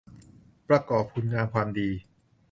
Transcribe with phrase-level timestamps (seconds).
[0.67, 1.89] ประกอบคุณงามความดี